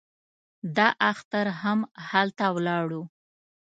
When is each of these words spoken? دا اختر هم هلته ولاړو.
دا 0.75 0.87
اختر 1.11 1.47
هم 1.61 1.79
هلته 2.09 2.45
ولاړو. 2.55 3.03